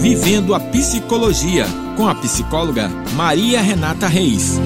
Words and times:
Vivendo 0.00 0.54
a 0.54 0.60
Psicologia, 0.60 1.66
com 1.94 2.08
a 2.08 2.14
psicóloga 2.14 2.88
Maria 3.12 3.60
Renata 3.60 4.06
Reis. 4.08 4.58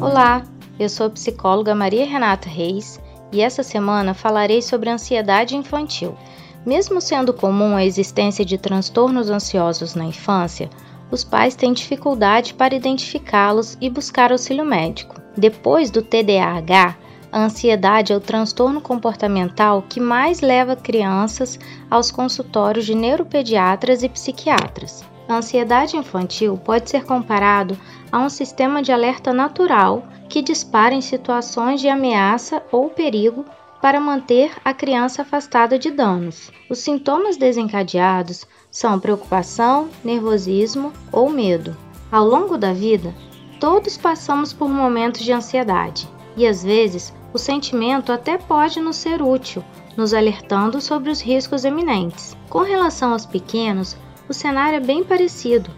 Olá, 0.00 0.46
eu 0.80 0.88
sou 0.88 1.08
a 1.08 1.10
psicóloga 1.10 1.74
Maria 1.74 2.06
Renata 2.06 2.48
Reis 2.48 2.98
e 3.30 3.42
essa 3.42 3.62
semana 3.62 4.14
falarei 4.14 4.62
sobre 4.62 4.88
ansiedade 4.88 5.54
infantil. 5.54 6.16
Mesmo 6.64 7.02
sendo 7.02 7.34
comum 7.34 7.76
a 7.76 7.84
existência 7.84 8.46
de 8.46 8.56
transtornos 8.56 9.28
ansiosos 9.28 9.94
na 9.94 10.06
infância, 10.06 10.70
os 11.10 11.22
pais 11.22 11.54
têm 11.54 11.74
dificuldade 11.74 12.54
para 12.54 12.74
identificá-los 12.74 13.76
e 13.78 13.90
buscar 13.90 14.32
auxílio 14.32 14.64
médico. 14.64 15.20
Depois 15.36 15.90
do 15.90 16.00
TDAH, 16.00 16.96
a 17.30 17.44
ansiedade 17.44 18.12
é 18.12 18.16
o 18.16 18.20
transtorno 18.20 18.80
comportamental 18.80 19.82
que 19.86 20.00
mais 20.00 20.40
leva 20.40 20.74
crianças 20.74 21.58
aos 21.90 22.10
consultórios 22.10 22.86
de 22.86 22.94
neuropediatras 22.94 24.02
e 24.02 24.08
psiquiatras. 24.08 25.04
A 25.28 25.36
ansiedade 25.36 25.96
infantil 25.96 26.56
pode 26.56 26.88
ser 26.88 27.04
comparado 27.04 27.78
a 28.10 28.18
um 28.18 28.30
sistema 28.30 28.82
de 28.82 28.92
alerta 28.92 29.32
natural 29.32 30.04
que 30.28 30.40
dispara 30.40 30.94
em 30.94 31.02
situações 31.02 31.82
de 31.82 31.88
ameaça 31.88 32.62
ou 32.72 32.88
perigo 32.88 33.44
para 33.82 34.00
manter 34.00 34.50
a 34.64 34.72
criança 34.72 35.22
afastada 35.22 35.78
de 35.78 35.90
danos. 35.90 36.50
Os 36.68 36.78
sintomas 36.78 37.36
desencadeados 37.36 38.46
são 38.70 38.98
preocupação, 38.98 39.90
nervosismo 40.02 40.92
ou 41.12 41.30
medo. 41.30 41.76
Ao 42.10 42.24
longo 42.24 42.56
da 42.56 42.72
vida, 42.72 43.14
todos 43.60 43.98
passamos 43.98 44.52
por 44.54 44.68
momentos 44.68 45.22
de 45.22 45.32
ansiedade 45.32 46.08
e 46.38 46.46
às 46.46 46.62
vezes 46.62 47.12
o 47.34 47.38
sentimento 47.38 48.12
até 48.12 48.38
pode 48.38 48.80
nos 48.80 48.96
ser 48.96 49.20
útil, 49.20 49.62
nos 49.96 50.14
alertando 50.14 50.80
sobre 50.80 51.10
os 51.10 51.20
riscos 51.20 51.64
eminentes. 51.64 52.36
Com 52.48 52.60
relação 52.60 53.12
aos 53.12 53.26
pequenos, 53.26 53.96
o 54.28 54.32
cenário 54.32 54.76
é 54.76 54.80
bem 54.80 55.02
parecido. 55.02 55.68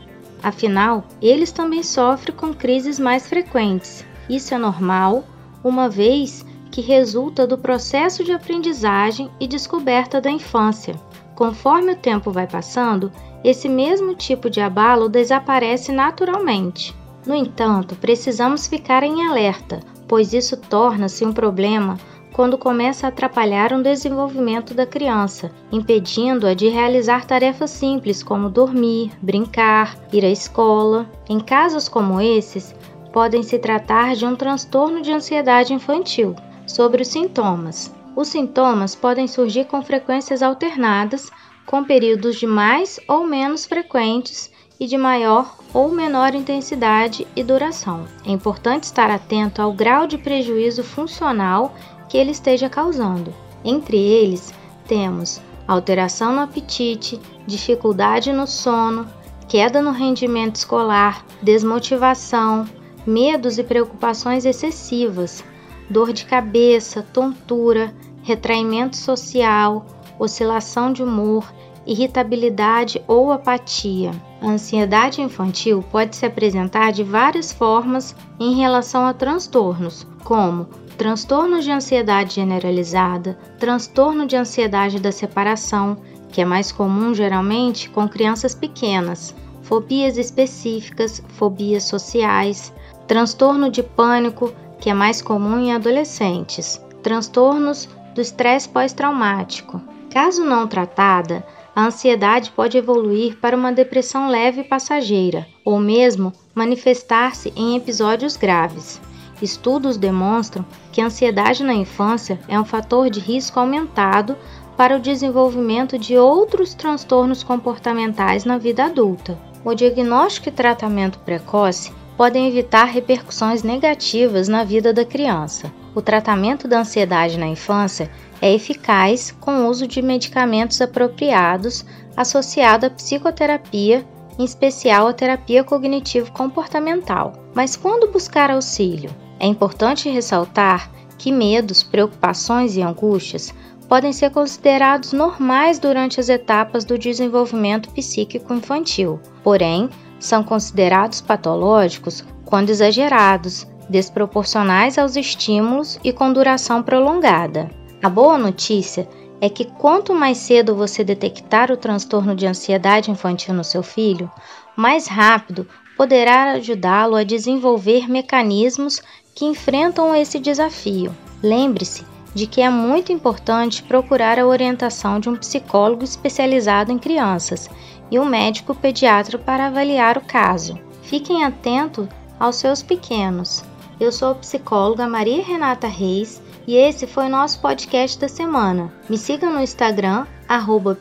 Afinal, 0.42 1.04
eles 1.20 1.50
também 1.50 1.82
sofrem 1.82 2.36
com 2.36 2.52
crises 2.52 2.98
mais 2.98 3.26
frequentes. 3.26 4.04
Isso 4.28 4.54
é 4.54 4.58
normal, 4.58 5.24
uma 5.64 5.88
vez 5.88 6.44
que 6.70 6.82
resulta 6.82 7.46
do 7.46 7.58
processo 7.58 8.22
de 8.22 8.32
aprendizagem 8.32 9.30
e 9.40 9.46
descoberta 9.46 10.20
da 10.20 10.30
infância. 10.30 10.94
Conforme 11.34 11.92
o 11.92 11.96
tempo 11.96 12.30
vai 12.30 12.46
passando, 12.46 13.10
esse 13.42 13.68
mesmo 13.68 14.14
tipo 14.14 14.50
de 14.50 14.60
abalo 14.60 15.08
desaparece 15.08 15.90
naturalmente. 15.90 16.94
No 17.26 17.34
entanto, 17.34 17.94
precisamos 17.96 18.66
ficar 18.66 19.02
em 19.02 19.26
alerta, 19.28 19.80
pois 20.08 20.32
isso 20.32 20.56
torna-se 20.56 21.24
um 21.24 21.32
problema 21.32 21.98
quando 22.32 22.56
começa 22.56 23.06
a 23.06 23.08
atrapalhar 23.08 23.72
o 23.72 23.82
desenvolvimento 23.82 24.72
da 24.72 24.86
criança, 24.86 25.50
impedindo-a 25.70 26.54
de 26.54 26.68
realizar 26.68 27.26
tarefas 27.26 27.70
simples 27.70 28.22
como 28.22 28.48
dormir, 28.48 29.12
brincar, 29.20 29.98
ir 30.12 30.24
à 30.24 30.30
escola. 30.30 31.10
Em 31.28 31.38
casos 31.38 31.88
como 31.88 32.20
esses, 32.20 32.74
podem 33.12 33.42
se 33.42 33.58
tratar 33.58 34.14
de 34.14 34.24
um 34.24 34.36
transtorno 34.36 35.02
de 35.02 35.12
ansiedade 35.12 35.74
infantil. 35.74 36.34
Sobre 36.66 37.02
os 37.02 37.08
sintomas: 37.08 37.92
os 38.16 38.28
sintomas 38.28 38.94
podem 38.94 39.26
surgir 39.26 39.66
com 39.66 39.82
frequências 39.82 40.42
alternadas, 40.42 41.30
com 41.66 41.84
períodos 41.84 42.36
de 42.36 42.46
mais 42.46 42.98
ou 43.06 43.26
menos 43.26 43.66
frequentes 43.66 44.50
e 44.80 44.86
de 44.86 44.96
maior 44.96 45.54
ou 45.74 45.92
menor 45.92 46.34
intensidade 46.34 47.26
e 47.36 47.44
duração. 47.44 48.06
É 48.24 48.30
importante 48.30 48.84
estar 48.84 49.10
atento 49.10 49.60
ao 49.60 49.74
grau 49.74 50.06
de 50.06 50.16
prejuízo 50.16 50.82
funcional 50.82 51.74
que 52.08 52.16
ele 52.16 52.30
esteja 52.30 52.70
causando. 52.70 53.34
Entre 53.62 53.98
eles, 53.98 54.54
temos 54.88 55.40
alteração 55.68 56.32
no 56.32 56.40
apetite, 56.40 57.20
dificuldade 57.46 58.32
no 58.32 58.46
sono, 58.46 59.06
queda 59.46 59.82
no 59.82 59.92
rendimento 59.92 60.56
escolar, 60.56 61.24
desmotivação, 61.42 62.66
medos 63.06 63.58
e 63.58 63.62
preocupações 63.62 64.46
excessivas, 64.46 65.44
dor 65.88 66.12
de 66.12 66.24
cabeça, 66.24 67.02
tontura, 67.12 67.94
retraimento 68.22 68.96
social, 68.96 69.86
oscilação 70.18 70.92
de 70.92 71.02
humor, 71.02 71.52
irritabilidade 71.86 73.02
ou 73.06 73.32
apatia. 73.32 74.12
A 74.40 74.46
ansiedade 74.46 75.20
infantil 75.20 75.84
pode 75.90 76.16
se 76.16 76.26
apresentar 76.26 76.92
de 76.92 77.02
várias 77.02 77.52
formas 77.52 78.14
em 78.38 78.54
relação 78.54 79.06
a 79.06 79.12
transtornos, 79.12 80.06
como 80.24 80.66
transtorno 80.96 81.60
de 81.60 81.70
ansiedade 81.70 82.34
generalizada, 82.34 83.38
transtorno 83.58 84.26
de 84.26 84.36
ansiedade 84.36 85.00
da 85.00 85.10
separação, 85.10 85.96
que 86.28 86.40
é 86.40 86.44
mais 86.44 86.70
comum 86.70 87.14
geralmente 87.14 87.88
com 87.88 88.08
crianças 88.08 88.54
pequenas, 88.54 89.34
fobias 89.62 90.18
específicas, 90.18 91.22
fobias 91.28 91.84
sociais, 91.84 92.72
transtorno 93.06 93.70
de 93.70 93.82
pânico, 93.82 94.52
que 94.78 94.90
é 94.90 94.94
mais 94.94 95.20
comum 95.20 95.58
em 95.58 95.72
adolescentes, 95.72 96.80
transtornos 97.02 97.88
do 98.14 98.20
estresse 98.20 98.68
pós-traumático. 98.68 99.80
Caso 100.10 100.44
não 100.44 100.66
tratada, 100.66 101.44
a 101.74 101.86
ansiedade 101.86 102.50
pode 102.50 102.76
evoluir 102.76 103.36
para 103.36 103.56
uma 103.56 103.72
depressão 103.72 104.28
leve 104.28 104.62
e 104.62 104.64
passageira, 104.64 105.46
ou 105.64 105.78
mesmo 105.78 106.32
manifestar-se 106.54 107.52
em 107.56 107.76
episódios 107.76 108.36
graves. 108.36 109.00
Estudos 109.40 109.96
demonstram 109.96 110.64
que 110.92 111.00
a 111.00 111.06
ansiedade 111.06 111.64
na 111.64 111.72
infância 111.72 112.38
é 112.46 112.58
um 112.58 112.64
fator 112.64 113.08
de 113.08 113.20
risco 113.20 113.58
aumentado 113.58 114.36
para 114.76 114.96
o 114.96 115.00
desenvolvimento 115.00 115.98
de 115.98 116.16
outros 116.16 116.74
transtornos 116.74 117.42
comportamentais 117.42 118.44
na 118.44 118.58
vida 118.58 118.84
adulta. 118.84 119.38
O 119.64 119.74
diagnóstico 119.74 120.48
e 120.48 120.52
tratamento 120.52 121.18
precoce 121.20 121.92
podem 122.16 122.48
evitar 122.48 122.84
repercussões 122.84 123.62
negativas 123.62 124.48
na 124.48 124.64
vida 124.64 124.92
da 124.92 125.04
criança. 125.04 125.72
O 125.94 126.00
tratamento 126.00 126.68
da 126.68 126.80
ansiedade 126.80 127.38
na 127.38 127.46
infância 127.46 128.10
é 128.40 128.52
eficaz 128.52 129.34
com 129.40 129.50
o 129.52 129.68
uso 129.68 129.86
de 129.86 130.00
medicamentos 130.00 130.80
apropriados 130.80 131.84
associado 132.16 132.86
à 132.86 132.90
psicoterapia, 132.90 134.06
em 134.38 134.44
especial 134.44 135.06
a 135.06 135.12
terapia 135.12 135.64
cognitivo-comportamental. 135.64 137.32
Mas 137.54 137.76
quando 137.76 138.10
buscar 138.10 138.50
auxílio? 138.50 139.10
É 139.38 139.46
importante 139.46 140.08
ressaltar 140.08 140.90
que 141.18 141.32
medos, 141.32 141.82
preocupações 141.82 142.76
e 142.76 142.82
angústias 142.82 143.52
podem 143.88 144.12
ser 144.12 144.30
considerados 144.30 145.12
normais 145.12 145.78
durante 145.78 146.20
as 146.20 146.28
etapas 146.28 146.84
do 146.84 146.96
desenvolvimento 146.96 147.90
psíquico 147.90 148.54
infantil, 148.54 149.18
porém, 149.42 149.90
são 150.20 150.44
considerados 150.44 151.20
patológicos 151.20 152.24
quando 152.44 152.70
exagerados, 152.70 153.66
desproporcionais 153.90 154.96
aos 154.96 155.16
estímulos 155.16 155.98
e 156.02 156.12
com 156.12 156.32
duração 156.32 156.82
prolongada. 156.82 157.68
A 158.02 158.08
boa 158.08 158.38
notícia 158.38 159.08
é 159.40 159.48
que 159.48 159.64
quanto 159.64 160.14
mais 160.14 160.38
cedo 160.38 160.74
você 160.74 161.02
detectar 161.02 161.72
o 161.72 161.76
transtorno 161.76 162.34
de 162.34 162.46
ansiedade 162.46 163.10
infantil 163.10 163.52
no 163.52 163.64
seu 163.64 163.82
filho, 163.82 164.30
mais 164.76 165.06
rápido 165.06 165.66
poderá 165.96 166.52
ajudá-lo 166.52 167.16
a 167.16 167.24
desenvolver 167.24 168.08
mecanismos 168.08 169.02
que 169.34 169.44
enfrentam 169.44 170.14
esse 170.14 170.38
desafio. 170.38 171.14
Lembre-se 171.42 172.04
de 172.34 172.46
que 172.46 172.60
é 172.60 172.70
muito 172.70 173.12
importante 173.12 173.82
procurar 173.82 174.38
a 174.38 174.46
orientação 174.46 175.18
de 175.18 175.28
um 175.28 175.36
psicólogo 175.36 176.04
especializado 176.04 176.92
em 176.92 176.98
crianças 176.98 177.68
e 178.10 178.18
um 178.18 178.24
médico 178.24 178.74
pediatra 178.74 179.38
para 179.38 179.66
avaliar 179.66 180.16
o 180.16 180.22
caso. 180.22 180.78
Fiquem 181.02 181.44
atentos 181.44 182.06
aos 182.38 182.56
seus 182.56 182.82
pequenos. 182.82 183.64
Eu 184.00 184.10
sou 184.10 184.30
a 184.30 184.34
psicóloga 184.34 185.06
Maria 185.06 185.44
Renata 185.44 185.86
Reis 185.86 186.40
e 186.66 186.74
esse 186.74 187.06
foi 187.06 187.26
o 187.26 187.28
nosso 187.28 187.60
podcast 187.60 188.18
da 188.18 188.28
semana. 188.28 188.90
Me 189.10 189.18
siga 189.18 189.50
no 189.50 189.60
Instagram, 189.60 190.26
arroba 190.48 190.96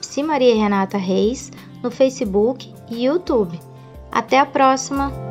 Reis, 0.98 1.50
no 1.81 1.90
Facebook 1.90 2.74
e 2.92 3.06
YouTube. 3.06 3.57
Até 4.12 4.38
a 4.38 4.46
próxima! 4.46 5.29